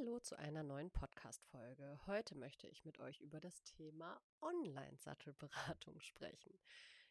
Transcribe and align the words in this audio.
Hallo 0.00 0.18
zu 0.18 0.38
einer 0.38 0.62
neuen 0.62 0.90
Podcast-Folge. 0.90 2.00
Heute 2.06 2.34
möchte 2.34 2.66
ich 2.66 2.86
mit 2.86 2.98
euch 3.00 3.20
über 3.20 3.38
das 3.38 3.62
Thema 3.64 4.18
Online-Sattelberatung 4.40 6.00
sprechen. 6.00 6.58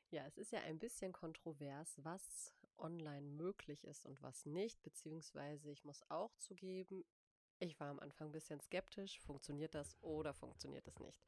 Ja, 0.10 0.26
es 0.26 0.40
ist 0.40 0.52
ja 0.52 0.62
ein 0.62 0.80
bisschen 0.80 1.14
kontrovers, 1.14 2.00
was 2.04 2.52
online 2.80 3.28
möglich 3.28 3.84
ist 3.84 4.08
und 4.08 4.20
was 4.24 4.48
nicht, 4.48 4.82
beziehungsweise 4.82 5.70
ich 5.70 5.84
muss 5.84 6.02
auch 6.10 6.36
zugeben, 6.38 7.06
ich 7.60 7.80
war 7.80 7.92
am 7.92 8.00
Anfang 8.00 8.30
ein 8.30 8.32
bisschen 8.32 8.60
skeptisch, 8.60 9.20
funktioniert 9.20 9.76
das 9.76 9.96
oder 10.02 10.34
funktioniert 10.34 10.88
es 10.88 10.98
nicht. 10.98 11.22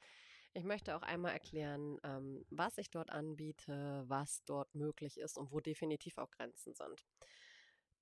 Ich 0.54 0.64
möchte 0.64 0.96
auch 0.96 1.04
einmal 1.04 1.34
erklären, 1.34 2.00
ähm, 2.04 2.44
was 2.50 2.80
ich 2.80 2.90
dort 2.90 3.12
anbiete, 3.12 4.04
was 4.08 4.44
dort 4.46 4.74
möglich 4.74 5.20
ist 5.20 5.38
und 5.38 5.52
wo 5.52 5.60
definitiv 5.60 6.18
auch 6.18 6.32
Grenzen 6.32 6.74
sind. 6.74 7.06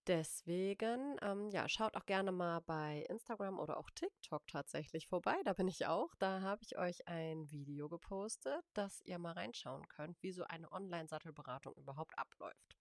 Deswegen, 0.09 1.17
ähm, 1.21 1.51
ja, 1.51 1.69
schaut 1.69 1.95
auch 1.95 2.07
gerne 2.07 2.31
mal 2.31 2.61
bei 2.61 3.05
Instagram 3.09 3.59
oder 3.59 3.77
auch 3.77 3.91
TikTok 3.91 4.47
tatsächlich 4.47 5.07
vorbei. 5.07 5.35
Da 5.45 5.53
bin 5.53 5.67
ich 5.67 5.85
auch. 5.85 6.15
Da 6.17 6.41
habe 6.41 6.63
ich 6.63 6.79
euch 6.79 7.07
ein 7.07 7.51
Video 7.51 7.87
gepostet, 7.89 8.65
dass 8.73 9.01
ihr 9.01 9.19
mal 9.19 9.33
reinschauen 9.33 9.87
könnt, 9.87 10.19
wie 10.23 10.31
so 10.31 10.45
eine 10.45 10.71
Online-Sattelberatung 10.71 11.75
überhaupt 11.75 12.17
abläuft. 12.17 12.75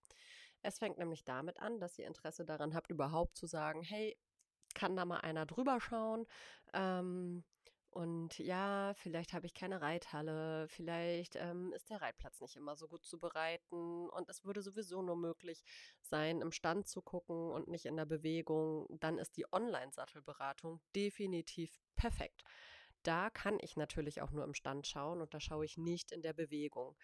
Es 0.63 0.79
fängt 0.79 0.97
nämlich 0.97 1.23
damit 1.23 1.61
an, 1.61 1.79
dass 1.81 1.99
ihr 1.99 2.07
Interesse 2.07 2.47
daran 2.47 2.75
habt, 2.75 2.91
überhaupt 2.91 3.37
zu 3.37 3.45
sagen, 3.45 3.83
hey, 3.83 4.17
kann 4.75 4.97
da 4.97 5.05
mal 5.05 5.21
einer 5.21 5.45
drüber 5.45 5.83
schauen? 5.83 6.25
Ähm, 6.73 7.45
und 7.99 8.39
ja, 8.39 8.95
vielleicht 8.95 9.33
habe 9.33 9.47
ich 9.47 9.55
keine 9.55 9.81
Reithalle, 9.81 10.69
vielleicht 10.69 11.35
ähm, 11.35 11.73
ist 11.73 11.91
der 11.91 12.01
Reitplatz 12.01 12.41
nicht 12.41 12.55
immer 12.55 12.77
so 12.77 12.87
gut 12.87 13.05
zu 13.05 13.19
bereiten 13.19 14.09
und 14.11 14.29
es 14.29 14.45
würde 14.45 14.63
sowieso 14.63 15.03
nur 15.03 15.17
möglich 15.17 15.65
sein, 16.01 16.41
im 16.41 16.53
Stand 16.53 16.87
zu 16.87 17.03
gucken 17.03 17.51
und 17.51 17.67
nicht 17.67 17.87
in 17.87 17.97
der 17.97 18.05
Bewegung. 18.05 18.87
Dann 19.01 19.19
ist 19.19 19.37
die 19.37 19.53
Online-Sattelberatung 19.53 20.81
definitiv 20.95 21.77
perfekt. 21.97 22.45
Da 23.03 23.31
kann 23.31 23.59
ich 23.61 23.77
natürlich 23.77 24.23
auch 24.23 24.31
nur 24.31 24.45
im 24.45 24.55
Stand 24.55 24.87
schauen 24.87 25.21
und 25.21 25.35
da 25.35 25.41
schaue 25.41 25.65
ich 25.65 25.77
nicht 25.77 26.13
in 26.13 26.23
der 26.23 26.35
Bewegung 26.35 26.95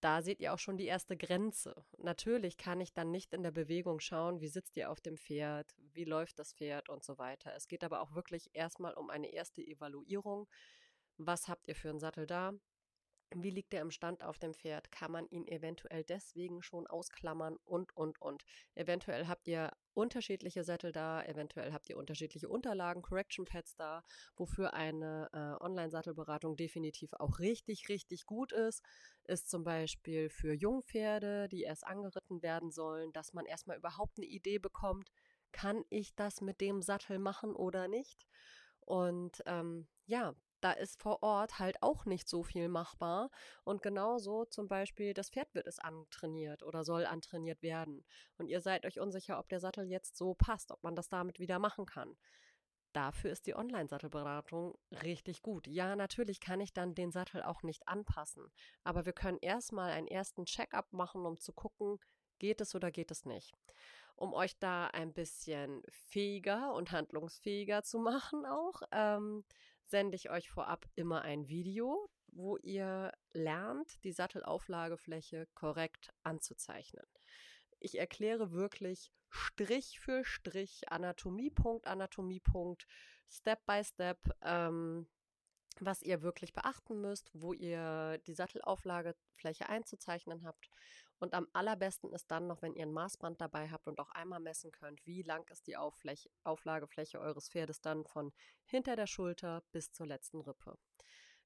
da 0.00 0.22
seht 0.22 0.40
ihr 0.40 0.54
auch 0.54 0.58
schon 0.58 0.76
die 0.76 0.86
erste 0.86 1.16
Grenze. 1.16 1.84
Natürlich 1.98 2.56
kann 2.56 2.80
ich 2.80 2.92
dann 2.92 3.10
nicht 3.10 3.32
in 3.32 3.42
der 3.42 3.50
Bewegung 3.50 4.00
schauen, 4.00 4.40
wie 4.40 4.48
sitzt 4.48 4.76
ihr 4.76 4.90
auf 4.90 5.00
dem 5.00 5.16
Pferd, 5.16 5.74
wie 5.92 6.04
läuft 6.04 6.38
das 6.38 6.52
Pferd 6.52 6.88
und 6.88 7.04
so 7.04 7.18
weiter. 7.18 7.54
Es 7.54 7.68
geht 7.68 7.84
aber 7.84 8.00
auch 8.00 8.14
wirklich 8.14 8.50
erstmal 8.54 8.94
um 8.94 9.10
eine 9.10 9.32
erste 9.32 9.62
Evaluierung. 9.62 10.48
Was 11.18 11.48
habt 11.48 11.68
ihr 11.68 11.76
für 11.76 11.90
einen 11.90 12.00
Sattel 12.00 12.26
da? 12.26 12.52
Wie 13.34 13.50
liegt 13.50 13.74
er 13.74 13.82
im 13.82 13.90
Stand 13.90 14.24
auf 14.24 14.38
dem 14.38 14.54
Pferd? 14.54 14.90
Kann 14.90 15.12
man 15.12 15.28
ihn 15.28 15.46
eventuell 15.46 16.02
deswegen 16.02 16.62
schon 16.62 16.86
ausklammern 16.86 17.56
und, 17.64 17.96
und, 17.96 18.20
und. 18.20 18.44
Eventuell 18.74 19.28
habt 19.28 19.46
ihr 19.46 19.70
unterschiedliche 19.94 20.64
Sättel 20.64 20.92
da, 20.92 21.22
eventuell 21.24 21.72
habt 21.72 21.88
ihr 21.88 21.96
unterschiedliche 21.96 22.48
Unterlagen, 22.48 23.02
Correction 23.02 23.44
Pads 23.44 23.76
da, 23.76 24.02
wofür 24.36 24.74
eine 24.74 25.28
äh, 25.32 25.64
Online-Sattelberatung 25.64 26.56
definitiv 26.56 27.12
auch 27.14 27.38
richtig, 27.38 27.88
richtig 27.88 28.26
gut 28.26 28.52
ist, 28.52 28.82
ist 29.24 29.50
zum 29.50 29.64
Beispiel 29.64 30.30
für 30.30 30.52
Jungpferde, 30.52 31.48
die 31.48 31.62
erst 31.62 31.86
angeritten 31.86 32.42
werden 32.42 32.70
sollen, 32.70 33.12
dass 33.12 33.32
man 33.32 33.46
erstmal 33.46 33.76
überhaupt 33.76 34.18
eine 34.18 34.26
Idee 34.26 34.58
bekommt, 34.58 35.10
kann 35.52 35.84
ich 35.90 36.14
das 36.14 36.40
mit 36.40 36.60
dem 36.60 36.82
Sattel 36.82 37.18
machen 37.18 37.54
oder 37.54 37.88
nicht? 37.88 38.26
Und 38.80 39.42
ähm, 39.46 39.88
ja, 40.06 40.34
da 40.60 40.72
ist 40.72 41.00
vor 41.00 41.22
Ort 41.22 41.58
halt 41.58 41.82
auch 41.82 42.04
nicht 42.04 42.28
so 42.28 42.42
viel 42.42 42.68
machbar. 42.68 43.30
Und 43.64 43.82
genauso 43.82 44.44
zum 44.44 44.68
Beispiel, 44.68 45.14
das 45.14 45.30
Pferd 45.30 45.54
wird 45.54 45.66
es 45.66 45.78
antrainiert 45.78 46.62
oder 46.62 46.84
soll 46.84 47.06
antrainiert 47.06 47.62
werden. 47.62 48.04
Und 48.38 48.48
ihr 48.48 48.60
seid 48.60 48.86
euch 48.86 49.00
unsicher, 49.00 49.38
ob 49.38 49.48
der 49.48 49.60
Sattel 49.60 49.86
jetzt 49.86 50.16
so 50.16 50.34
passt, 50.34 50.70
ob 50.70 50.82
man 50.82 50.94
das 50.94 51.08
damit 51.08 51.38
wieder 51.38 51.58
machen 51.58 51.86
kann. 51.86 52.16
Dafür 52.92 53.30
ist 53.30 53.46
die 53.46 53.54
Online-Sattelberatung 53.54 54.76
richtig 55.02 55.42
gut. 55.42 55.68
Ja, 55.68 55.94
natürlich 55.94 56.40
kann 56.40 56.60
ich 56.60 56.72
dann 56.72 56.94
den 56.94 57.12
Sattel 57.12 57.42
auch 57.42 57.62
nicht 57.62 57.86
anpassen, 57.86 58.50
aber 58.82 59.06
wir 59.06 59.12
können 59.12 59.38
erstmal 59.40 59.92
einen 59.92 60.08
ersten 60.08 60.44
Check-up 60.44 60.92
machen, 60.92 61.24
um 61.24 61.38
zu 61.38 61.52
gucken, 61.52 62.00
geht 62.40 62.60
es 62.60 62.74
oder 62.74 62.90
geht 62.90 63.12
es 63.12 63.24
nicht. 63.24 63.54
Um 64.16 64.34
euch 64.34 64.58
da 64.58 64.88
ein 64.88 65.12
bisschen 65.12 65.82
fähiger 65.88 66.74
und 66.74 66.90
handlungsfähiger 66.90 67.84
zu 67.84 67.98
machen 68.00 68.44
auch, 68.44 68.82
ähm, 68.90 69.44
sende 69.90 70.16
ich 70.16 70.30
euch 70.30 70.50
vorab 70.50 70.86
immer 70.94 71.22
ein 71.22 71.48
Video, 71.48 72.08
wo 72.28 72.56
ihr 72.58 73.12
lernt, 73.32 74.02
die 74.04 74.12
Sattelauflagefläche 74.12 75.48
korrekt 75.54 76.10
anzuzeichnen. 76.22 77.04
Ich 77.80 77.98
erkläre 77.98 78.52
wirklich 78.52 79.10
Strich 79.28 80.00
für 80.00 80.24
Strich, 80.24 80.90
Anatomiepunkt, 80.90 81.86
Anatomiepunkt, 81.86 82.86
Step 83.28 83.64
by 83.66 83.82
Step, 83.84 84.18
ähm, 84.42 85.08
was 85.78 86.02
ihr 86.02 86.22
wirklich 86.22 86.52
beachten 86.52 87.00
müsst, 87.00 87.30
wo 87.32 87.52
ihr 87.52 88.18
die 88.26 88.34
Sattelauflagefläche 88.34 89.68
einzuzeichnen 89.68 90.44
habt. 90.44 90.68
Und 91.20 91.34
am 91.34 91.46
allerbesten 91.52 92.12
ist 92.12 92.30
dann 92.30 92.46
noch, 92.46 92.62
wenn 92.62 92.74
ihr 92.74 92.86
ein 92.86 92.92
Maßband 92.92 93.40
dabei 93.40 93.68
habt 93.68 93.86
und 93.86 94.00
auch 94.00 94.10
einmal 94.10 94.40
messen 94.40 94.72
könnt, 94.72 95.04
wie 95.06 95.22
lang 95.22 95.46
ist 95.50 95.66
die 95.66 95.76
Auffläche, 95.76 96.30
Auflagefläche 96.44 97.20
eures 97.20 97.50
Pferdes 97.50 97.82
dann 97.82 98.04
von 98.04 98.32
hinter 98.64 98.96
der 98.96 99.06
Schulter 99.06 99.62
bis 99.70 99.92
zur 99.92 100.06
letzten 100.06 100.40
Rippe. 100.40 100.78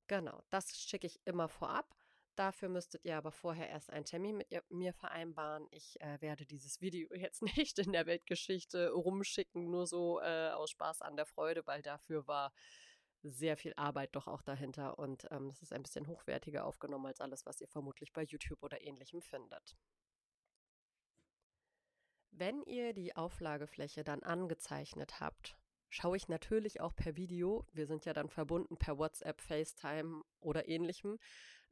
Genau, 0.07 0.43
das 0.51 0.79
schicke 0.79 1.09
ich 1.09 1.21
immer 1.25 1.49
vorab. 1.49 1.93
Dafür 2.37 2.69
müsstet 2.69 3.05
ihr 3.05 3.17
aber 3.17 3.33
vorher 3.33 3.69
erst 3.69 3.91
einen 3.91 4.05
Termin 4.05 4.37
mit 4.37 4.49
mir 4.71 4.93
vereinbaren. 4.93 5.67
Ich 5.71 6.01
äh, 6.01 6.21
werde 6.21 6.47
dieses 6.47 6.81
Video 6.81 7.09
jetzt 7.15 7.43
nicht 7.43 7.79
in 7.81 7.93
der 7.93 8.07
Weltgeschichte 8.07 8.91
rumschicken, 8.91 9.71
nur 9.71 9.87
so 9.87 10.21
äh, 10.21 10.51
aus 10.51 10.71
Spaß 10.71 11.03
an 11.03 11.17
der 11.17 11.27
Freude, 11.27 11.67
weil 11.67 11.83
dafür 11.83 12.29
war 12.29 12.53
sehr 13.25 13.57
viel 13.57 13.73
Arbeit 13.77 14.15
doch 14.15 14.29
auch 14.29 14.43
dahinter 14.43 14.99
und 14.99 15.27
ähm, 15.31 15.49
es 15.49 15.63
ist 15.63 15.73
ein 15.73 15.83
bisschen 15.83 16.07
hochwertiger 16.07 16.65
aufgenommen 16.65 17.07
als 17.07 17.21
alles, 17.21 17.47
was 17.47 17.61
ihr 17.61 17.69
vermutlich 17.69 18.13
bei 18.13 18.23
YouTube 18.23 18.63
oder 18.63 18.83
ähnlichem 18.83 19.23
findet. 19.23 19.77
Wenn 22.31 22.63
ihr 22.65 22.93
die 22.93 23.17
Auflagefläche 23.17 24.05
dann 24.05 24.23
angezeichnet 24.23 25.21
habt, 25.21 25.57
schaue 25.89 26.17
ich 26.17 26.29
natürlich 26.29 26.81
auch 26.81 26.95
per 26.95 27.17
Video, 27.17 27.65
wir 27.73 27.87
sind 27.87 28.05
ja 28.05 28.13
dann 28.13 28.29
verbunden 28.29 28.77
per 28.77 28.99
WhatsApp, 28.99 29.41
FaceTime 29.41 30.23
oder 30.41 30.69
ähnlichem, 30.69 31.19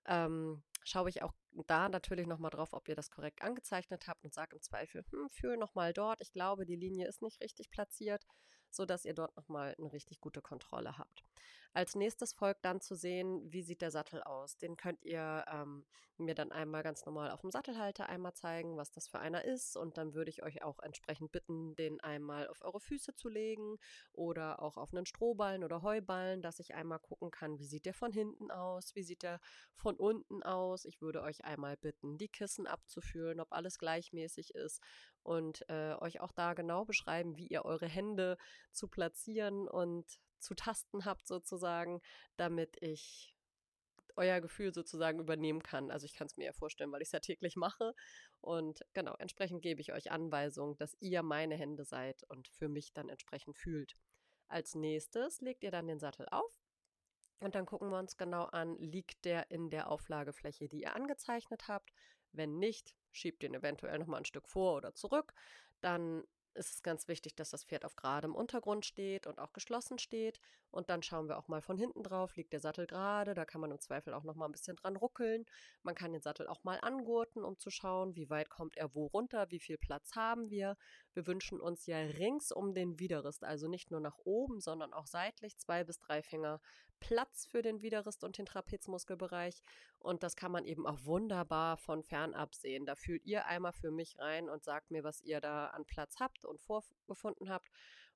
ähm, 0.07 0.63
schaue 0.85 1.11
ich 1.11 1.23
auch 1.23 1.33
da 1.67 1.89
natürlich 1.89 2.27
nochmal 2.27 2.51
drauf, 2.51 2.73
ob 2.73 2.89
ihr 2.89 2.95
das 2.95 3.11
korrekt 3.11 3.43
angezeichnet 3.43 4.07
habt 4.09 4.25
und 4.25 4.33
sage 4.33 4.57
im 4.57 4.63
Zweifel, 4.63 5.05
hm, 5.11 5.29
fühl 5.31 5.57
nochmal 5.57 5.93
dort, 5.93 6.21
ich 6.21 6.33
glaube, 6.33 6.65
die 6.65 6.77
Linie 6.77 7.09
ist 7.09 7.23
nicht 7.23 7.41
richtig 7.41 7.71
platziert 7.71 8.25
sodass 8.75 9.05
ihr 9.05 9.15
dort 9.15 9.37
nochmal 9.37 9.75
eine 9.79 9.93
richtig 9.93 10.21
gute 10.21 10.43
Kontrolle 10.43 10.99
habt. 10.99 11.25
Als 11.75 11.95
nächstes 11.95 12.35
folgt 12.35 12.65
dann 12.65 12.81
zu 12.81 12.95
sehen, 12.95 13.51
wie 13.51 13.63
sieht 13.63 13.81
der 13.81 13.91
Sattel 13.91 14.23
aus. 14.23 14.59
Den 14.59 14.77
könnt 14.77 15.03
ihr 15.05 15.45
ähm, 15.51 15.87
mir 16.19 16.35
dann 16.35 16.53
einmal 16.53 16.83
ganz 16.83 17.07
normal 17.07 17.31
auf 17.31 17.41
dem 17.41 17.51
Sattelhalter 17.51 18.09
einmal 18.09 18.35
zeigen, 18.35 18.77
was 18.77 18.91
das 18.91 19.09
für 19.09 19.19
einer 19.19 19.45
ist. 19.45 19.77
Und 19.77 19.97
dann 19.97 20.13
würde 20.13 20.31
ich 20.31 20.43
euch 20.43 20.63
auch 20.63 20.81
entsprechend 20.81 21.33
bitten, 21.33 21.75
den 21.77 22.01
einmal 22.01 22.47
auf 22.49 22.63
eure 22.63 22.81
Füße 22.81 23.15
zu 23.15 23.31
legen 23.31 23.79
oder 24.13 24.61
auch 24.61 24.77
auf 24.77 24.93
einen 24.93 25.07
Strohballen 25.07 25.65
oder 25.65 25.83
Heuballen, 25.83 26.43
dass 26.43 26.61
ich 26.61 26.75
einmal 26.75 26.99
gucken 26.99 27.31
kann, 27.31 27.59
wie 27.59 27.67
sieht 27.67 27.87
der 27.87 27.95
von 27.95 28.13
hinten 28.13 28.51
aus, 28.51 28.95
wie 28.95 29.03
sieht 29.03 29.23
der 29.23 29.41
von 29.75 29.97
unten 29.97 30.43
aus. 30.43 30.85
Ich 30.85 31.01
würde 31.01 31.23
euch 31.23 31.45
einmal 31.45 31.79
bitten, 31.79 32.19
die 32.19 32.29
Kissen 32.29 32.67
abzufühlen, 32.67 33.41
ob 33.41 33.53
alles 33.53 33.79
gleichmäßig 33.79 34.55
ist 34.55 34.83
und 35.23 35.65
äh, 35.69 35.95
euch 36.01 36.21
auch 36.21 36.33
da 36.33 36.55
genau 36.55 36.85
beschreiben, 36.85 37.37
wie 37.37 37.47
ihr 37.47 37.65
eure 37.65 37.87
Hände 37.87 38.37
zu 38.71 38.89
platzieren 38.89 39.69
und 39.69 40.21
zu 40.39 40.55
tasten 40.55 41.05
habt 41.05 41.27
sozusagen, 41.27 42.01
damit 42.37 42.77
ich 42.81 43.35
euer 44.17 44.41
Gefühl 44.41 44.75
sozusagen 44.75 45.21
übernehmen 45.21 45.63
kann. 45.63 45.91
Also 45.91 46.05
ich 46.05 46.15
kann 46.15 46.27
es 46.27 46.37
mir 46.37 46.47
ja 46.47 46.53
vorstellen, 46.53 46.93
weil 46.93 47.03
ich 47.03 47.09
es 47.09 47.13
ja 47.13 47.21
täglich 47.21 47.57
mache. 47.57 47.95
Und 48.41 48.85
genau, 48.93 49.15
entsprechend 49.19 49.63
gebe 49.63 49.81
ich 49.81 49.93
euch 49.93 50.11
Anweisungen, 50.11 50.77
dass 50.77 50.97
ihr 51.01 51.23
meine 51.23 51.55
Hände 51.55 51.85
seid 51.85 52.23
und 52.29 52.49
für 52.49 52.69
mich 52.69 52.93
dann 52.93 53.09
entsprechend 53.09 53.57
fühlt. 53.57 53.97
Als 54.49 54.75
nächstes 54.75 55.41
legt 55.41 55.65
ihr 55.65 55.71
dann 55.71 55.87
den 55.87 55.99
Sattel 55.99 56.27
auf 56.31 56.53
und 57.41 57.55
dann 57.55 57.67
gucken 57.67 57.91
wir 57.91 57.99
uns 57.99 58.17
genau 58.17 58.45
an, 58.45 58.77
liegt 58.79 59.25
der 59.25 59.51
in 59.51 59.71
der 59.71 59.91
Auflagefläche, 59.91 60.69
die 60.69 60.83
ihr 60.83 60.95
angezeichnet 60.95 61.69
habt. 61.69 61.91
Wenn 62.33 62.59
nicht, 62.59 62.95
schiebt 63.11 63.43
den 63.43 63.55
eventuell 63.55 63.99
nochmal 63.99 64.21
ein 64.21 64.25
Stück 64.25 64.49
vor 64.49 64.77
oder 64.77 64.95
zurück. 64.95 65.33
Dann 65.81 66.25
ist 66.55 66.75
es 66.75 66.83
ganz 66.83 67.09
wichtig, 67.09 67.35
dass 67.35 67.51
das 67.51 67.65
Pferd 67.65 67.85
auf 67.85 67.97
geradem 67.97 68.35
Untergrund 68.35 68.87
steht 68.87 69.27
und 69.27 69.39
auch 69.39 69.53
geschlossen 69.53 69.99
steht. 69.99 70.41
Und 70.71 70.89
dann 70.89 71.03
schauen 71.03 71.29
wir 71.29 71.39
auch 71.39 71.49
mal 71.49 71.61
von 71.61 71.77
hinten 71.77 72.03
drauf, 72.03 72.37
liegt 72.37 72.53
der 72.53 72.61
Sattel 72.61 72.87
gerade, 72.87 73.35
da 73.35 73.45
kann 73.45 73.61
man 73.61 73.71
im 73.71 73.81
Zweifel 73.81 74.15
auch 74.15 74.25
noch 74.25 74.37
mal 74.37 74.47
ein 74.47 74.53
bisschen 74.53 74.77
dran 74.77 74.97
ruckeln. 74.97 75.45
Man 75.83 75.95
kann 75.95 76.13
den 76.13 76.23
Sattel 76.23 76.49
auch 76.49 76.65
mal 76.65 76.79
angurten, 76.81 77.45
um 77.45 77.59
zu 77.59 77.71
schauen, 77.71 78.17
wie 78.17 78.31
weit 78.31 78.49
kommt 78.49 78.77
er 78.77 78.95
wo 78.95 79.07
runter, 79.07 79.51
wie 79.51 79.61
viel 79.61 79.79
Platz 79.79 80.17
haben 80.17 80.51
wir. 80.51 80.77
Wir 81.15 81.27
wünschen 81.27 81.61
uns 81.61 81.87
ja 81.87 81.99
rings 81.99 82.53
um 82.53 82.75
den 82.75 82.99
Widerrist, 82.99 83.45
also 83.45 83.69
nicht 83.69 83.91
nur 83.91 84.01
nach 84.01 84.19
oben, 84.25 84.61
sondern 84.61 84.93
auch 84.93 85.07
seitlich 85.07 85.59
zwei 85.59 85.85
bis 85.85 85.99
drei 85.99 86.23
Finger 86.23 86.61
Platz 87.01 87.47
für 87.47 87.63
den 87.63 87.83
Widerrist 87.83 88.23
und 88.23 88.39
den 88.39 88.47
Trapezmuskelbereich. 88.47 89.61
Und 89.99 90.23
das 90.23 90.37
kann 90.37 90.53
man 90.53 90.65
eben 90.65 90.87
auch 90.87 91.05
wunderbar 91.05 91.77
von 91.77 92.03
fernab 92.05 92.55
sehen. 92.55 92.87
Da 92.87 92.95
fühlt 92.95 93.25
ihr 93.25 93.47
einmal 93.47 93.73
für 93.73 93.91
mich 93.91 94.19
rein 94.19 94.49
und 94.49 94.63
sagt 94.63 94.91
mir, 94.91 95.03
was 95.03 95.21
ihr 95.23 95.41
da 95.41 95.67
an 95.67 95.85
Platz 95.85 96.21
habt 96.21 96.45
und 96.45 96.61
vorgefunden 96.61 97.51
habt. 97.51 97.69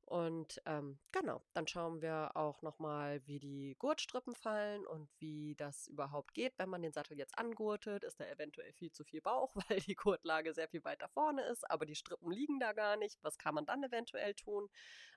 Und 0.06 0.62
ähm, 0.67 1.00
genau, 1.11 1.43
dann 1.53 1.67
schauen 1.67 2.00
wir 2.00 2.31
auch 2.37 2.62
nochmal, 2.62 3.26
wie 3.26 3.41
die 3.41 3.75
Gurtstrippen 3.81 4.37
fallen 4.37 4.87
und 4.87 5.08
wie 5.19 5.56
das 5.56 5.88
überhaupt 5.88 6.32
geht, 6.32 6.56
wenn 6.58 6.69
man 6.69 6.81
den 6.81 6.93
Sattel 6.93 7.19
jetzt 7.19 7.37
angurtet. 7.37 8.05
Ist 8.05 8.20
da 8.20 8.25
eventuell 8.25 8.73
viel 8.73 8.93
zu 8.93 9.03
viel 9.03 9.20
Bauch, 9.20 9.53
weil 9.69 9.81
die 9.81 9.97
Gurtlage 9.97 10.55
sehr 10.55 10.69
viel 10.69 10.85
weiter 10.85 11.08
vorne 11.08 11.43
ist, 11.47 11.69
aber 11.69 11.87
die 11.87 11.97
Strippen 11.97 12.31
liegen 12.31 12.61
da 12.61 12.73
gar 12.73 12.97
nicht. 12.97 13.19
Was 13.23 13.37
kann 13.37 13.56
man 13.56 13.67
dann 13.67 13.82
eventuell 13.82 14.35
tun? 14.35 14.69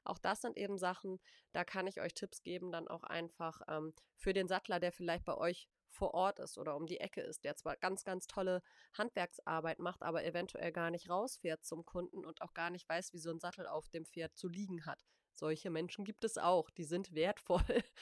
Auch 0.03 0.17
das 0.17 0.41
sind 0.41 0.57
eben 0.57 0.79
Sachen, 0.79 1.19
da 1.51 1.63
kann 1.63 1.85
ich 1.85 2.01
euch 2.01 2.15
Tipps 2.15 2.41
geben, 2.41 2.71
dann 2.71 2.87
auch 2.87 3.03
einfach 3.03 3.61
ähm, 3.67 3.93
für 4.15 4.33
den 4.33 4.47
Sattler, 4.47 4.79
der 4.79 4.91
vielleicht 4.91 5.23
bei 5.23 5.35
euch 5.35 5.69
vor 5.89 6.13
Ort 6.13 6.39
ist 6.39 6.57
oder 6.57 6.75
um 6.75 6.85
die 6.85 6.99
Ecke 6.99 7.21
ist, 7.21 7.43
der 7.43 7.55
zwar 7.55 7.75
ganz, 7.77 8.03
ganz 8.03 8.27
tolle 8.27 8.61
Handwerksarbeit 8.93 9.79
macht, 9.79 10.03
aber 10.03 10.23
eventuell 10.23 10.71
gar 10.71 10.91
nicht 10.91 11.09
rausfährt 11.09 11.63
zum 11.63 11.85
Kunden 11.85 12.25
und 12.25 12.41
auch 12.41 12.53
gar 12.53 12.69
nicht 12.69 12.87
weiß, 12.87 13.13
wie 13.13 13.19
so 13.19 13.31
ein 13.31 13.39
Sattel 13.39 13.67
auf 13.67 13.89
dem 13.89 14.05
Pferd 14.05 14.35
zu 14.35 14.47
liegen 14.47 14.85
hat. 14.85 15.05
Solche 15.33 15.69
Menschen 15.69 16.03
gibt 16.03 16.23
es 16.23 16.37
auch, 16.37 16.69
die 16.69 16.83
sind 16.83 17.13
wertvoll, 17.15 17.63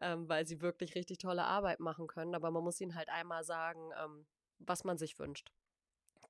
ähm, 0.00 0.28
weil 0.28 0.46
sie 0.46 0.60
wirklich 0.60 0.94
richtig 0.94 1.18
tolle 1.18 1.44
Arbeit 1.44 1.80
machen 1.80 2.06
können, 2.06 2.34
aber 2.34 2.50
man 2.50 2.64
muss 2.64 2.80
ihnen 2.80 2.94
halt 2.94 3.08
einmal 3.08 3.44
sagen, 3.44 3.90
ähm, 4.02 4.26
was 4.58 4.84
man 4.84 4.96
sich 4.96 5.18
wünscht. 5.18 5.52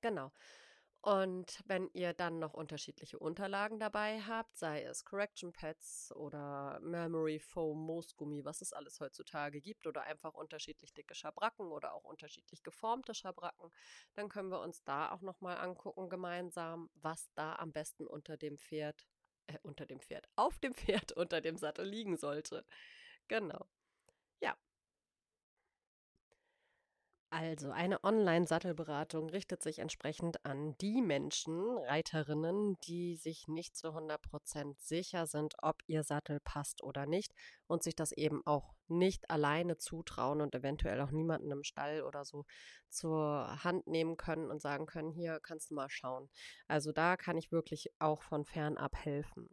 Genau. 0.01 0.31
Und 1.01 1.63
wenn 1.67 1.89
ihr 1.93 2.13
dann 2.13 2.39
noch 2.39 2.53
unterschiedliche 2.53 3.17
Unterlagen 3.19 3.79
dabei 3.79 4.19
habt, 4.21 4.57
sei 4.57 4.83
es 4.83 5.05
Correction 5.05 5.53
Pads 5.53 6.11
oder 6.15 6.79
Memory 6.81 7.39
Foam, 7.39 7.77
Moosgummi, 7.85 8.43
was 8.43 8.61
es 8.61 8.73
alles 8.73 8.99
heutzutage 8.99 9.61
gibt, 9.61 9.87
oder 9.87 10.01
einfach 10.03 10.33
unterschiedlich 10.33 10.93
dicke 10.93 11.15
Schabracken 11.15 11.71
oder 11.71 11.93
auch 11.93 12.03
unterschiedlich 12.03 12.61
geformte 12.63 13.13
Schabracken, 13.13 13.71
dann 14.15 14.27
können 14.27 14.49
wir 14.49 14.59
uns 14.59 14.83
da 14.83 15.11
auch 15.11 15.21
nochmal 15.21 15.57
angucken 15.57 16.09
gemeinsam, 16.09 16.89
was 16.95 17.29
da 17.35 17.55
am 17.55 17.71
besten 17.71 18.05
unter 18.05 18.35
dem 18.35 18.57
Pferd, 18.57 19.07
äh, 19.47 19.57
unter 19.63 19.85
dem 19.85 20.01
Pferd, 20.01 20.27
auf 20.35 20.59
dem 20.59 20.73
Pferd 20.75 21.11
unter 21.17 21.39
dem 21.41 21.57
Sattel 21.57 21.85
liegen 21.87 22.17
sollte. 22.17 22.65
Genau. 23.27 23.67
Ja, 24.41 24.55
also, 27.29 27.71
eine 27.71 28.03
Online-Sattelberatung 28.05 29.29
richtet 29.29 29.61
sich 29.61 29.79
entsprechend 29.79 30.45
an 30.45 30.77
die 30.77 31.01
Menschen, 31.01 31.77
Reiterinnen, 31.77 32.77
die 32.87 33.17
sich 33.17 33.49
nicht 33.49 33.75
zu 33.75 33.89
100% 33.89 34.75
sicher 34.79 35.27
sind, 35.27 35.55
ob 35.61 35.81
ihr 35.87 36.03
Sattel 36.03 36.39
passt 36.39 36.83
oder 36.83 37.05
nicht 37.05 37.33
und 37.67 37.83
sich 37.83 37.95
das 37.97 38.13
eben 38.13 38.41
auch 38.45 38.73
nicht 38.87 39.29
alleine 39.29 39.77
zutrauen 39.77 40.39
und 40.39 40.55
eventuell 40.55 41.01
auch 41.01 41.11
niemanden 41.11 41.51
im 41.51 41.63
Stall 41.63 42.03
oder 42.03 42.23
so 42.23 42.45
zur 42.87 43.61
Hand 43.61 43.87
nehmen 43.87 44.15
können 44.15 44.49
und 44.49 44.61
sagen 44.61 44.85
können, 44.85 45.11
hier 45.11 45.41
kannst 45.41 45.71
du 45.71 45.75
mal 45.75 45.89
schauen. 45.89 46.29
Also 46.67 46.93
da 46.93 47.17
kann 47.17 47.37
ich 47.37 47.51
wirklich 47.51 47.91
auch 47.99 48.21
von 48.21 48.45
fernab 48.45 48.95
helfen. 48.95 49.49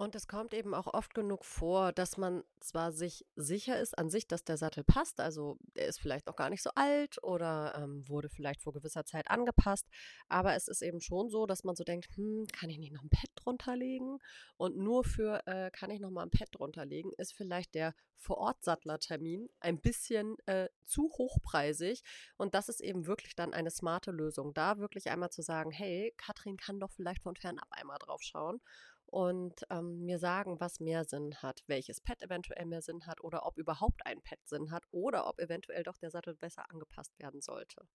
Und 0.00 0.14
es 0.14 0.26
kommt 0.26 0.54
eben 0.54 0.72
auch 0.72 0.86
oft 0.94 1.12
genug 1.12 1.44
vor, 1.44 1.92
dass 1.92 2.16
man 2.16 2.42
zwar 2.58 2.90
sich 2.90 3.26
sicher 3.36 3.78
ist 3.78 3.98
an 3.98 4.08
sich, 4.08 4.26
dass 4.26 4.44
der 4.44 4.56
Sattel 4.56 4.82
passt, 4.82 5.20
also 5.20 5.58
er 5.74 5.88
ist 5.88 6.00
vielleicht 6.00 6.26
noch 6.26 6.36
gar 6.36 6.48
nicht 6.48 6.62
so 6.62 6.70
alt 6.74 7.22
oder 7.22 7.74
ähm, 7.76 8.08
wurde 8.08 8.30
vielleicht 8.30 8.62
vor 8.62 8.72
gewisser 8.72 9.04
Zeit 9.04 9.30
angepasst, 9.30 9.86
aber 10.26 10.54
es 10.54 10.68
ist 10.68 10.80
eben 10.80 11.02
schon 11.02 11.28
so, 11.28 11.44
dass 11.44 11.64
man 11.64 11.76
so 11.76 11.84
denkt, 11.84 12.08
hm, 12.16 12.46
kann 12.50 12.70
ich 12.70 12.78
nicht 12.78 12.94
noch 12.94 13.02
ein 13.02 13.10
Pad 13.10 13.28
drunter 13.34 13.76
legen? 13.76 14.20
Und 14.56 14.78
nur 14.78 15.04
für 15.04 15.46
äh, 15.46 15.70
kann 15.70 15.90
ich 15.90 16.00
noch 16.00 16.10
mal 16.10 16.22
ein 16.22 16.30
Pad 16.30 16.48
drunter 16.52 16.86
legen, 16.86 17.12
ist 17.18 17.34
vielleicht 17.34 17.74
der 17.74 17.94
Vor-Ort-Sattlertermin 18.16 19.50
ein 19.60 19.82
bisschen 19.82 20.38
äh, 20.46 20.70
zu 20.86 21.10
hochpreisig 21.18 22.02
und 22.38 22.54
das 22.54 22.70
ist 22.70 22.80
eben 22.80 23.06
wirklich 23.06 23.36
dann 23.36 23.52
eine 23.52 23.70
smarte 23.70 24.12
Lösung, 24.12 24.54
da 24.54 24.78
wirklich 24.78 25.10
einmal 25.10 25.30
zu 25.30 25.42
sagen, 25.42 25.72
hey, 25.72 26.14
Katrin 26.16 26.56
kann 26.56 26.80
doch 26.80 26.90
vielleicht 26.90 27.22
von 27.22 27.36
fernab 27.36 27.68
einmal 27.70 27.98
drauf 27.98 28.22
schauen 28.22 28.62
und 29.10 29.64
ähm, 29.70 30.04
mir 30.04 30.18
sagen, 30.18 30.60
was 30.60 30.80
mehr 30.80 31.04
Sinn 31.04 31.34
hat, 31.42 31.62
welches 31.66 32.00
Pad 32.00 32.22
eventuell 32.22 32.66
mehr 32.66 32.82
Sinn 32.82 33.06
hat 33.06 33.22
oder 33.22 33.46
ob 33.46 33.58
überhaupt 33.58 34.06
ein 34.06 34.22
Pad 34.22 34.38
Sinn 34.44 34.70
hat 34.70 34.84
oder 34.90 35.26
ob 35.26 35.40
eventuell 35.40 35.82
doch 35.82 35.98
der 35.98 36.10
Sattel 36.10 36.34
besser 36.34 36.70
angepasst 36.70 37.18
werden 37.18 37.40
sollte. 37.40 37.86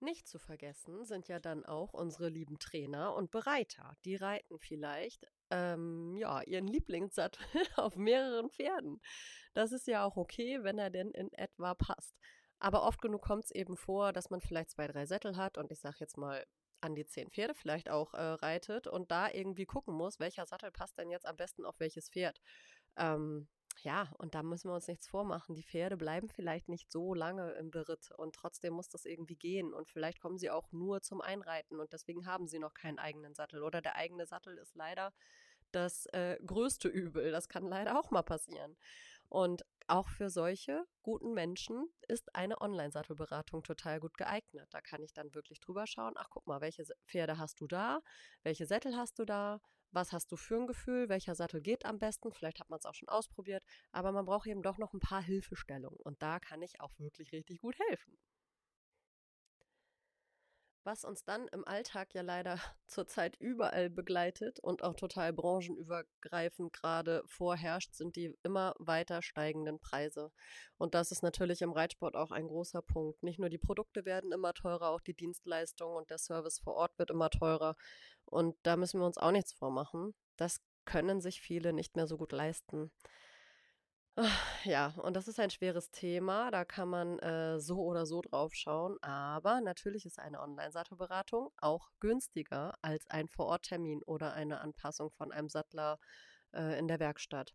Nicht 0.00 0.28
zu 0.28 0.38
vergessen 0.38 1.06
sind 1.06 1.28
ja 1.28 1.38
dann 1.38 1.64
auch 1.64 1.94
unsere 1.94 2.28
lieben 2.28 2.58
Trainer 2.58 3.14
und 3.14 3.30
Bereiter. 3.30 3.96
Die 4.04 4.16
reiten 4.16 4.58
vielleicht 4.58 5.26
ähm, 5.50 6.14
ja, 6.18 6.42
ihren 6.42 6.66
Lieblingssattel 6.66 7.42
auf 7.76 7.96
mehreren 7.96 8.50
Pferden. 8.50 9.00
Das 9.54 9.72
ist 9.72 9.86
ja 9.86 10.04
auch 10.04 10.16
okay, 10.16 10.62
wenn 10.62 10.78
er 10.78 10.90
denn 10.90 11.10
in 11.12 11.32
etwa 11.32 11.74
passt. 11.74 12.14
Aber 12.58 12.82
oft 12.82 13.00
genug 13.00 13.22
kommt 13.22 13.44
es 13.44 13.50
eben 13.50 13.76
vor, 13.78 14.12
dass 14.12 14.28
man 14.28 14.42
vielleicht 14.42 14.70
zwei, 14.70 14.86
drei 14.88 15.06
Sättel 15.06 15.36
hat 15.36 15.56
und 15.56 15.72
ich 15.72 15.80
sage 15.80 15.96
jetzt 16.00 16.18
mal 16.18 16.44
an 16.84 16.94
die 16.94 17.06
zehn 17.06 17.30
Pferde 17.30 17.54
vielleicht 17.54 17.88
auch 17.88 18.14
äh, 18.14 18.20
reitet 18.20 18.86
und 18.86 19.10
da 19.10 19.30
irgendwie 19.30 19.64
gucken 19.64 19.94
muss, 19.94 20.20
welcher 20.20 20.46
Sattel 20.46 20.70
passt 20.70 20.98
denn 20.98 21.10
jetzt 21.10 21.26
am 21.26 21.36
besten 21.36 21.64
auf 21.64 21.80
welches 21.80 22.10
Pferd. 22.10 22.40
Ähm, 22.96 23.48
ja, 23.82 24.10
und 24.18 24.34
da 24.34 24.42
müssen 24.42 24.68
wir 24.70 24.74
uns 24.74 24.86
nichts 24.86 25.08
vormachen. 25.08 25.54
Die 25.54 25.62
Pferde 25.62 25.96
bleiben 25.96 26.28
vielleicht 26.28 26.68
nicht 26.68 26.92
so 26.92 27.14
lange 27.14 27.52
im 27.52 27.70
Beritt 27.70 28.10
und 28.16 28.34
trotzdem 28.34 28.74
muss 28.74 28.88
das 28.88 29.04
irgendwie 29.04 29.36
gehen. 29.36 29.72
Und 29.72 29.90
vielleicht 29.90 30.20
kommen 30.20 30.38
sie 30.38 30.50
auch 30.50 30.70
nur 30.72 31.02
zum 31.02 31.20
Einreiten 31.20 31.80
und 31.80 31.92
deswegen 31.92 32.26
haben 32.26 32.46
sie 32.46 32.58
noch 32.58 32.74
keinen 32.74 32.98
eigenen 32.98 33.34
Sattel. 33.34 33.62
Oder 33.62 33.80
der 33.82 33.96
eigene 33.96 34.26
Sattel 34.26 34.56
ist 34.58 34.76
leider 34.76 35.12
das 35.72 36.06
äh, 36.06 36.38
größte 36.46 36.88
Übel. 36.88 37.32
Das 37.32 37.48
kann 37.48 37.66
leider 37.66 37.98
auch 37.98 38.10
mal 38.10 38.22
passieren. 38.22 38.76
Und 39.34 39.64
auch 39.88 40.08
für 40.10 40.30
solche 40.30 40.86
guten 41.02 41.34
Menschen 41.34 41.92
ist 42.06 42.32
eine 42.36 42.60
Online-Sattelberatung 42.60 43.64
total 43.64 43.98
gut 43.98 44.16
geeignet. 44.16 44.68
Da 44.70 44.80
kann 44.80 45.02
ich 45.02 45.12
dann 45.12 45.34
wirklich 45.34 45.58
drüber 45.58 45.88
schauen, 45.88 46.12
ach 46.16 46.28
guck 46.30 46.46
mal, 46.46 46.60
welche 46.60 46.84
Pferde 47.08 47.36
hast 47.36 47.60
du 47.60 47.66
da, 47.66 48.00
welche 48.44 48.64
Sättel 48.64 48.94
hast 48.96 49.18
du 49.18 49.24
da, 49.24 49.60
was 49.90 50.12
hast 50.12 50.30
du 50.30 50.36
für 50.36 50.54
ein 50.54 50.68
Gefühl, 50.68 51.08
welcher 51.08 51.34
Sattel 51.34 51.60
geht 51.62 51.84
am 51.84 51.98
besten, 51.98 52.30
vielleicht 52.30 52.60
hat 52.60 52.70
man 52.70 52.78
es 52.78 52.86
auch 52.86 52.94
schon 52.94 53.08
ausprobiert, 53.08 53.64
aber 53.90 54.12
man 54.12 54.24
braucht 54.24 54.46
eben 54.46 54.62
doch 54.62 54.78
noch 54.78 54.94
ein 54.94 55.00
paar 55.00 55.22
Hilfestellungen. 55.22 55.98
Und 56.04 56.22
da 56.22 56.38
kann 56.38 56.62
ich 56.62 56.80
auch 56.80 56.96
wirklich 57.00 57.32
richtig 57.32 57.58
gut 57.58 57.76
helfen. 57.88 58.16
Was 60.86 61.02
uns 61.02 61.24
dann 61.24 61.48
im 61.48 61.66
Alltag 61.66 62.12
ja 62.12 62.20
leider 62.20 62.58
zurzeit 62.86 63.36
überall 63.40 63.88
begleitet 63.88 64.60
und 64.60 64.82
auch 64.82 64.94
total 64.94 65.32
branchenübergreifend 65.32 66.74
gerade 66.74 67.22
vorherrscht, 67.26 67.94
sind 67.94 68.16
die 68.16 68.36
immer 68.42 68.74
weiter 68.78 69.22
steigenden 69.22 69.80
Preise. 69.80 70.30
Und 70.76 70.94
das 70.94 71.10
ist 71.10 71.22
natürlich 71.22 71.62
im 71.62 71.72
Reitsport 71.72 72.16
auch 72.16 72.30
ein 72.30 72.48
großer 72.48 72.82
Punkt. 72.82 73.22
Nicht 73.22 73.38
nur 73.38 73.48
die 73.48 73.58
Produkte 73.58 74.04
werden 74.04 74.30
immer 74.30 74.52
teurer, 74.52 74.90
auch 74.90 75.00
die 75.00 75.14
Dienstleistung 75.14 75.96
und 75.96 76.10
der 76.10 76.18
Service 76.18 76.58
vor 76.58 76.74
Ort 76.74 76.98
wird 76.98 77.10
immer 77.10 77.30
teurer. 77.30 77.76
Und 78.26 78.54
da 78.62 78.76
müssen 78.76 79.00
wir 79.00 79.06
uns 79.06 79.16
auch 79.16 79.32
nichts 79.32 79.54
vormachen. 79.54 80.14
Das 80.36 80.60
können 80.84 81.22
sich 81.22 81.40
viele 81.40 81.72
nicht 81.72 81.96
mehr 81.96 82.06
so 82.06 82.18
gut 82.18 82.32
leisten. 82.32 82.90
Ja, 84.64 84.94
und 85.02 85.14
das 85.14 85.28
ist 85.28 85.40
ein 85.40 85.50
schweres 85.50 85.90
Thema. 85.90 86.50
Da 86.50 86.64
kann 86.64 86.88
man 86.88 87.18
äh, 87.18 87.58
so 87.60 87.78
oder 87.80 88.06
so 88.06 88.22
drauf 88.22 88.54
schauen. 88.54 88.96
Aber 89.02 89.60
natürlich 89.60 90.06
ist 90.06 90.18
eine 90.18 90.40
Online-Sattelberatung 90.40 91.50
auch 91.60 91.90
günstiger 92.00 92.74
als 92.80 93.08
ein 93.10 93.28
Vororttermin 93.28 94.02
oder 94.04 94.32
eine 94.34 94.60
Anpassung 94.60 95.10
von 95.10 95.32
einem 95.32 95.48
Sattler 95.48 95.98
äh, 96.54 96.78
in 96.78 96.88
der 96.88 97.00
Werkstatt. 97.00 97.54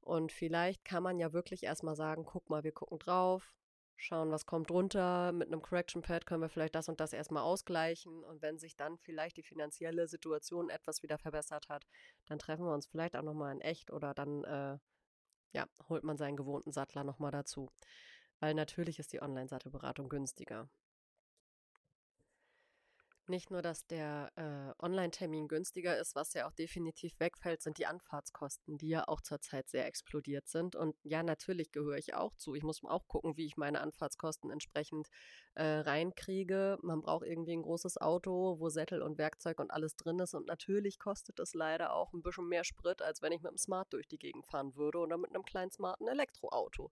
Und 0.00 0.32
vielleicht 0.32 0.84
kann 0.84 1.02
man 1.02 1.18
ja 1.18 1.32
wirklich 1.32 1.64
erstmal 1.64 1.96
sagen: 1.96 2.24
guck 2.24 2.48
mal, 2.50 2.64
wir 2.64 2.72
gucken 2.72 2.98
drauf, 2.98 3.54
schauen, 3.96 4.30
was 4.30 4.46
kommt 4.46 4.70
drunter. 4.70 5.32
Mit 5.32 5.48
einem 5.48 5.62
Correction 5.62 6.02
Pad 6.02 6.26
können 6.26 6.42
wir 6.42 6.48
vielleicht 6.48 6.74
das 6.74 6.88
und 6.88 7.00
das 7.00 7.12
erstmal 7.12 7.42
ausgleichen. 7.42 8.24
Und 8.24 8.42
wenn 8.42 8.58
sich 8.58 8.76
dann 8.76 8.98
vielleicht 8.98 9.36
die 9.36 9.42
finanzielle 9.42 10.08
Situation 10.08 10.70
etwas 10.70 11.02
wieder 11.02 11.18
verbessert 11.18 11.68
hat, 11.68 11.84
dann 12.26 12.38
treffen 12.38 12.64
wir 12.64 12.72
uns 12.72 12.86
vielleicht 12.86 13.16
auch 13.16 13.22
nochmal 13.22 13.52
in 13.54 13.60
echt 13.60 13.92
oder 13.92 14.14
dann. 14.14 14.44
Äh, 14.44 14.78
ja, 15.52 15.66
holt 15.88 16.04
man 16.04 16.16
seinen 16.16 16.36
gewohnten 16.36 16.72
Sattler 16.72 17.04
nochmal 17.04 17.30
dazu. 17.30 17.70
Weil 18.40 18.54
natürlich 18.54 18.98
ist 18.98 19.12
die 19.12 19.22
Online-Sattelberatung 19.22 20.08
günstiger. 20.08 20.68
Nicht 23.28 23.50
nur, 23.50 23.60
dass 23.60 23.86
der 23.86 24.32
äh, 24.36 24.82
Online-Termin 24.82 25.48
günstiger 25.48 25.98
ist, 25.98 26.14
was 26.14 26.32
ja 26.32 26.48
auch 26.48 26.52
definitiv 26.52 27.12
wegfällt, 27.20 27.60
sind 27.60 27.76
die 27.76 27.84
Anfahrtskosten, 27.84 28.78
die 28.78 28.88
ja 28.88 29.06
auch 29.06 29.20
zurzeit 29.20 29.68
sehr 29.68 29.84
explodiert 29.84 30.48
sind. 30.48 30.74
Und 30.74 30.96
ja, 31.02 31.22
natürlich 31.22 31.70
gehöre 31.70 31.98
ich 31.98 32.14
auch 32.14 32.34
zu. 32.36 32.54
Ich 32.54 32.62
muss 32.62 32.82
auch 32.82 33.06
gucken, 33.06 33.36
wie 33.36 33.44
ich 33.44 33.58
meine 33.58 33.82
Anfahrtskosten 33.82 34.50
entsprechend 34.50 35.08
äh, 35.56 35.62
reinkriege. 35.62 36.78
Man 36.80 37.02
braucht 37.02 37.26
irgendwie 37.26 37.52
ein 37.52 37.62
großes 37.62 37.98
Auto, 37.98 38.58
wo 38.60 38.70
Sättel 38.70 39.02
und 39.02 39.18
Werkzeug 39.18 39.60
und 39.60 39.70
alles 39.70 39.94
drin 39.94 40.18
ist. 40.20 40.32
Und 40.32 40.46
natürlich 40.46 40.98
kostet 40.98 41.38
es 41.38 41.52
leider 41.52 41.92
auch 41.92 42.14
ein 42.14 42.22
bisschen 42.22 42.48
mehr 42.48 42.64
Sprit, 42.64 43.02
als 43.02 43.20
wenn 43.20 43.32
ich 43.32 43.42
mit 43.42 43.50
einem 43.50 43.58
Smart 43.58 43.92
durch 43.92 44.08
die 44.08 44.18
Gegend 44.18 44.46
fahren 44.46 44.74
würde 44.74 45.00
oder 45.00 45.18
mit 45.18 45.34
einem 45.34 45.44
kleinen 45.44 45.70
smarten 45.70 46.08
Elektroauto. 46.08 46.90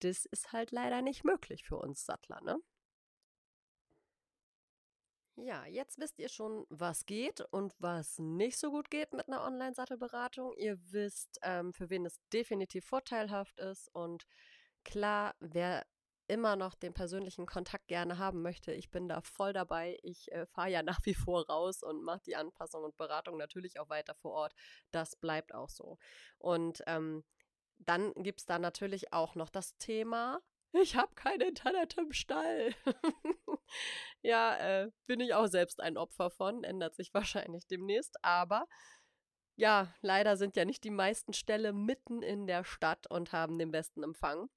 Das 0.00 0.24
ist 0.24 0.52
halt 0.52 0.72
leider 0.72 1.02
nicht 1.02 1.22
möglich 1.22 1.62
für 1.64 1.76
uns 1.76 2.04
Sattler, 2.04 2.40
ne? 2.40 2.58
Ja, 5.40 5.64
jetzt 5.66 6.00
wisst 6.00 6.18
ihr 6.18 6.28
schon, 6.28 6.66
was 6.68 7.06
geht 7.06 7.40
und 7.52 7.72
was 7.78 8.18
nicht 8.18 8.58
so 8.58 8.72
gut 8.72 8.90
geht 8.90 9.12
mit 9.12 9.28
einer 9.28 9.44
Online-Sattelberatung. 9.44 10.52
Ihr 10.56 10.78
wisst, 10.90 11.38
ähm, 11.42 11.72
für 11.72 11.90
wen 11.90 12.04
es 12.04 12.18
definitiv 12.32 12.84
vorteilhaft 12.84 13.58
ist. 13.60 13.88
Und 13.94 14.26
klar, 14.84 15.36
wer 15.38 15.86
immer 16.26 16.56
noch 16.56 16.74
den 16.74 16.92
persönlichen 16.92 17.46
Kontakt 17.46 17.86
gerne 17.86 18.18
haben 18.18 18.42
möchte, 18.42 18.72
ich 18.72 18.90
bin 18.90 19.08
da 19.08 19.20
voll 19.20 19.52
dabei. 19.52 19.98
Ich 20.02 20.30
äh, 20.32 20.46
fahre 20.46 20.70
ja 20.70 20.82
nach 20.82 21.00
wie 21.04 21.14
vor 21.14 21.46
raus 21.46 21.84
und 21.84 22.02
mache 22.02 22.22
die 22.26 22.36
Anpassung 22.36 22.82
und 22.82 22.96
Beratung 22.96 23.36
natürlich 23.36 23.78
auch 23.78 23.88
weiter 23.90 24.14
vor 24.16 24.32
Ort. 24.32 24.54
Das 24.90 25.14
bleibt 25.14 25.54
auch 25.54 25.70
so. 25.70 25.98
Und 26.38 26.82
ähm, 26.88 27.22
dann 27.78 28.12
gibt 28.14 28.40
es 28.40 28.46
da 28.46 28.58
natürlich 28.58 29.12
auch 29.12 29.36
noch 29.36 29.50
das 29.50 29.76
Thema, 29.78 30.40
ich 30.72 30.96
habe 30.96 31.14
kein 31.14 31.40
Internet 31.40 31.96
im 31.96 32.12
Stall. 32.12 32.74
ja, 34.22 34.56
äh, 34.56 34.90
bin 35.06 35.20
ich 35.20 35.34
auch 35.34 35.46
selbst 35.46 35.80
ein 35.80 35.96
Opfer 35.96 36.30
von, 36.30 36.64
ändert 36.64 36.94
sich 36.94 37.12
wahrscheinlich 37.14 37.66
demnächst, 37.66 38.16
aber 38.22 38.66
ja, 39.56 39.92
leider 40.02 40.36
sind 40.36 40.56
ja 40.56 40.64
nicht 40.64 40.84
die 40.84 40.90
meisten 40.90 41.32
Ställe 41.32 41.72
mitten 41.72 42.22
in 42.22 42.46
der 42.46 42.64
Stadt 42.64 43.08
und 43.08 43.32
haben 43.32 43.58
den 43.58 43.72
besten 43.72 44.04
Empfang. 44.04 44.48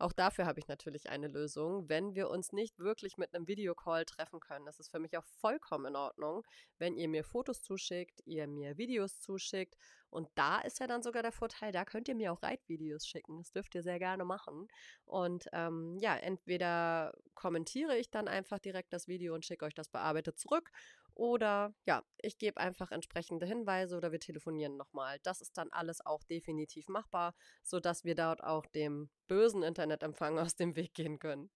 Auch 0.00 0.14
dafür 0.14 0.46
habe 0.46 0.58
ich 0.58 0.66
natürlich 0.66 1.10
eine 1.10 1.28
Lösung. 1.28 1.88
Wenn 1.90 2.14
wir 2.14 2.30
uns 2.30 2.52
nicht 2.52 2.78
wirklich 2.78 3.18
mit 3.18 3.34
einem 3.34 3.46
Videocall 3.46 4.06
treffen 4.06 4.40
können, 4.40 4.64
das 4.64 4.80
ist 4.80 4.90
für 4.90 4.98
mich 4.98 5.16
auch 5.18 5.24
vollkommen 5.24 5.86
in 5.86 5.96
Ordnung, 5.96 6.42
wenn 6.78 6.96
ihr 6.96 7.06
mir 7.06 7.22
Fotos 7.22 7.62
zuschickt, 7.62 8.22
ihr 8.24 8.46
mir 8.46 8.78
Videos 8.78 9.20
zuschickt. 9.20 9.76
Und 10.08 10.28
da 10.34 10.58
ist 10.60 10.80
ja 10.80 10.86
dann 10.86 11.02
sogar 11.02 11.22
der 11.22 11.32
Vorteil, 11.32 11.70
da 11.70 11.84
könnt 11.84 12.08
ihr 12.08 12.14
mir 12.14 12.32
auch 12.32 12.42
Reitvideos 12.42 13.06
schicken. 13.06 13.36
Das 13.38 13.52
dürft 13.52 13.74
ihr 13.74 13.82
sehr 13.82 13.98
gerne 13.98 14.24
machen. 14.24 14.68
Und 15.04 15.48
ähm, 15.52 15.98
ja, 16.00 16.16
entweder 16.16 17.12
kommentiere 17.34 17.98
ich 17.98 18.10
dann 18.10 18.26
einfach 18.26 18.58
direkt 18.58 18.94
das 18.94 19.06
Video 19.06 19.34
und 19.34 19.44
schicke 19.44 19.66
euch 19.66 19.74
das 19.74 19.90
bearbeitet 19.90 20.38
zurück 20.38 20.70
oder 21.14 21.74
ja, 21.86 22.02
ich 22.18 22.38
gebe 22.38 22.60
einfach 22.60 22.90
entsprechende 22.90 23.46
Hinweise 23.46 23.96
oder 23.96 24.12
wir 24.12 24.20
telefonieren 24.20 24.76
nochmal. 24.76 25.18
Das 25.22 25.40
ist 25.40 25.56
dann 25.56 25.70
alles 25.70 26.04
auch 26.04 26.22
definitiv 26.24 26.88
machbar, 26.88 27.34
sodass 27.62 28.04
wir 28.04 28.14
dort 28.14 28.42
auch 28.42 28.66
dem 28.66 29.10
bösen 29.28 29.62
Internetempfang 29.62 30.38
aus 30.54 30.56
dem 30.56 30.76
Weg 30.76 30.94
gehen 30.94 31.18
können. 31.18 31.50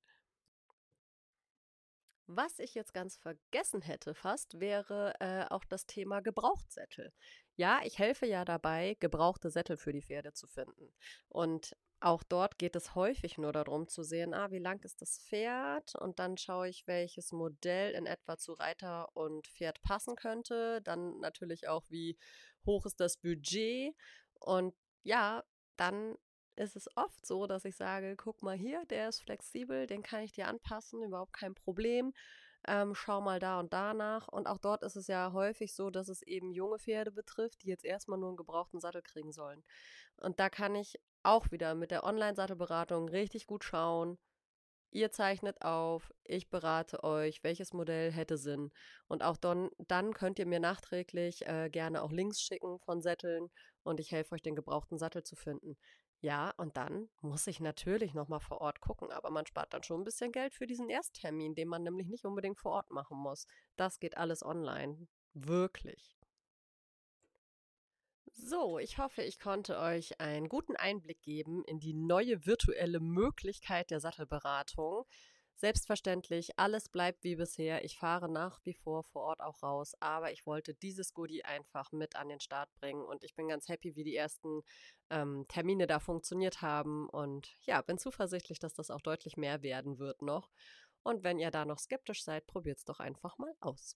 Was 2.27 2.59
ich 2.59 2.75
jetzt 2.75 2.95
ganz 2.95 3.19
vergessen 3.19 3.83
hätte 3.83 4.15
fast, 4.15 4.59
wäre 4.59 5.13
äh, 5.21 5.45
auch 5.51 5.65
das 5.67 5.85
Thema 5.85 6.21
Gebrauchtsättel. 6.21 7.13
Ja, 7.57 7.81
ich 7.85 7.99
helfe 7.99 8.27
ja 8.27 8.45
dabei, 8.45 8.97
gebrauchte 8.99 9.51
Sättel 9.51 9.77
für 9.77 9.93
die 9.93 10.03
Pferde 10.03 10.33
zu 10.33 10.47
finden. 10.49 10.93
Und 11.29 11.77
auch 12.01 12.23
dort 12.23 12.59
geht 12.59 12.77
es 12.77 12.95
häufig 12.95 13.39
nur 13.39 13.53
darum 13.53 13.89
zu 13.89 14.03
sehen, 14.03 14.35
ah, 14.35 14.51
wie 14.51 14.59
lang 14.59 14.83
ist 14.85 15.01
das 15.01 15.19
Pferd? 15.19 15.95
Und 15.95 16.19
dann 16.19 16.37
schaue 16.37 16.69
ich, 16.69 16.87
welches 16.87 17.33
Modell 17.33 17.93
in 17.95 18.07
etwa 18.07 18.37
zu 18.37 18.53
Reiter 18.53 19.09
und 19.17 19.47
Pferd 19.47 19.81
passen 19.83 20.17
könnte. 20.17 20.83
Dann 20.83 21.21
natürlich 21.21 21.69
auch, 21.69 21.85
wie 21.89 22.19
hoch 22.67 22.85
ist 22.87 23.01
das 23.01 23.17
Budget? 23.17 23.95
Und 24.41 24.75
ja, 25.03 25.45
dann 25.77 26.17
ist 26.57 26.77
es 26.77 26.89
oft 26.97 27.25
so, 27.27 27.47
dass 27.47 27.65
ich 27.65 27.77
sage, 27.77 28.17
guck 28.17 28.43
mal 28.43 28.57
hier, 28.57 28.85
der 28.87 29.09
ist 29.09 29.23
flexibel, 29.23 29.87
den 29.87 30.03
kann 30.03 30.23
ich 30.23 30.33
dir 30.33 30.49
anpassen, 30.49 31.03
überhaupt 31.03 31.33
kein 31.33 31.55
Problem. 31.55 32.13
Ähm, 32.67 32.95
schau 32.95 33.21
mal 33.21 33.41
da 33.41 33.61
und 33.61 33.73
danach. 33.73 34.29
Und 34.29 34.47
auch 34.47 34.59
dort 34.59 34.83
ist 34.83 34.97
es 34.97 35.07
ja 35.07 35.33
häufig 35.33 35.75
so, 35.75 35.91
dass 35.91 36.09
es 36.09 36.23
eben 36.23 36.53
junge 36.53 36.79
Pferde 36.79 37.13
betrifft, 37.13 37.63
die 37.63 37.69
jetzt 37.69 37.85
erstmal 37.85 38.19
nur 38.19 38.29
einen 38.29 38.37
gebrauchten 38.37 38.81
Sattel 38.81 39.03
kriegen 39.03 39.33
sollen. 39.33 39.63
Und 40.17 40.41
da 40.41 40.49
kann 40.49 40.75
ich 40.75 40.99
auch 41.23 41.51
wieder 41.51 41.75
mit 41.75 41.91
der 41.91 42.05
Online-Sattelberatung 42.05 43.09
richtig 43.09 43.47
gut 43.47 43.65
schauen. 43.65 44.19
Ihr 44.91 45.11
zeichnet 45.11 45.61
auf, 45.63 46.13
ich 46.23 46.51
berate 46.51 47.03
euch, 47.03 47.43
welches 47.43 47.73
Modell 47.73 48.13
hätte 48.13 48.39
Sinn. 48.39 48.71
Und 49.09 49.25
auch 49.25 49.37
dann, 49.37 49.71
dann 49.89 50.15
könnt 50.15 50.39
ihr 50.39 50.47
mir 50.47 50.61
nachträglich 50.61 51.47
äh, 51.47 51.69
gerne 51.69 52.01
auch 52.03 52.13
Links 52.13 52.41
schicken 52.41 52.79
von 52.79 53.03
Sätteln 53.03 53.51
und 53.83 53.99
ich 53.99 54.13
helfe 54.13 54.37
euch, 54.37 54.43
den 54.43 54.55
gebrauchten 54.55 54.99
Sattel 54.99 55.25
zu 55.25 55.35
finden. 55.35 55.77
Ja, 56.25 56.55
und 56.57 56.79
dann 56.79 57.11
muss 57.21 57.47
ich 57.49 57.61
natürlich 57.61 58.15
nochmal 58.15 58.41
vor 58.41 58.63
Ort 58.63 58.81
gucken, 58.81 59.13
aber 59.13 59.29
man 59.29 59.45
spart 59.45 59.75
dann 59.75 59.83
schon 59.83 60.01
ein 60.01 60.05
bisschen 60.05 60.33
Geld 60.33 60.55
für 60.55 60.67
diesen 60.67 60.89
Ersttermin, 60.89 61.55
den 61.55 61.69
man 61.69 61.83
nämlich 61.83 62.09
nicht 62.09 62.25
unbedingt 62.25 62.59
vor 62.59 62.73
Ort 62.73 62.91
machen 62.91 63.19
muss. 63.19 63.47
Das 63.77 64.01
geht 64.01 64.17
alles 64.17 64.43
online. 64.43 65.07
Wirklich. 65.35 66.17
So, 68.33 68.79
ich 68.79 68.97
hoffe, 68.97 69.21
ich 69.23 69.39
konnte 69.39 69.79
euch 69.79 70.19
einen 70.19 70.49
guten 70.49 70.77
Einblick 70.77 71.21
geben 71.21 71.63
in 71.67 71.79
die 71.79 71.93
neue 71.93 72.47
virtuelle 72.47 73.01
Möglichkeit 73.01 73.91
der 73.91 74.01
Sattelberatung. 74.01 75.05
Selbstverständlich, 75.57 76.59
alles 76.59 76.89
bleibt 76.89 77.23
wie 77.23 77.37
bisher. 77.37 77.85
Ich 77.85 77.97
fahre 77.97 78.29
nach 78.29 78.61
wie 78.65 78.75
vor 78.75 79.05
vor 79.05 79.23
Ort 79.23 79.41
auch 79.41 79.63
raus, 79.63 79.95
aber 80.01 80.33
ich 80.33 80.47
wollte 80.47 80.75
dieses 80.75 81.15
Goodie 81.15 81.45
einfach 81.45 81.93
mit 81.93 82.17
an 82.17 82.29
den 82.29 82.41
Start 82.41 82.75
bringen 82.75 83.05
und 83.05 83.23
ich 83.23 83.35
bin 83.35 83.49
ganz 83.49 83.69
happy, 83.69 83.95
wie 83.95 84.05
die 84.05 84.17
ersten 84.17 84.63
ähm, 85.11 85.47
Termine 85.49 85.87
da 85.87 86.01
funktioniert 86.01 86.61
haben 86.61 87.09
und 87.09 87.57
ja, 87.63 87.81
bin 87.83 87.99
zuversichtlich, 87.99 88.59
dass 88.59 88.75
das 88.75 88.91
auch 88.91 89.01
deutlich 89.01 89.37
mehr 89.37 89.63
werden 89.63 89.99
wird 89.99 90.23
noch. 90.23 90.51
Und 91.05 91.23
wenn 91.23 91.39
ihr 91.39 91.51
da 91.51 91.65
noch 91.65 91.79
skeptisch 91.79 92.25
seid, 92.25 92.47
probiert 92.47 92.79
es 92.79 92.85
doch 92.85 92.99
einfach 92.99 93.39
mal 93.39 93.55
aus. 93.61 93.95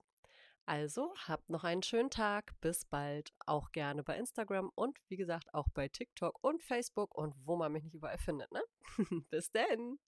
Also 0.68 1.14
habt 1.26 1.48
noch 1.48 1.64
einen 1.64 1.82
schönen 1.82 2.10
Tag. 2.10 2.52
Bis 2.60 2.84
bald. 2.84 3.32
Auch 3.46 3.72
gerne 3.72 4.02
bei 4.04 4.18
Instagram 4.18 4.70
und 4.74 4.98
wie 5.08 5.16
gesagt 5.16 5.54
auch 5.54 5.68
bei 5.72 5.88
TikTok 5.88 6.38
und 6.44 6.62
Facebook 6.62 7.14
und 7.16 7.34
wo 7.46 7.56
man 7.56 7.72
mich 7.72 7.84
nicht 7.84 7.94
überall 7.94 8.18
findet. 8.18 8.52
Ne? 8.52 8.62
Bis 9.30 9.50
denn. 9.50 9.98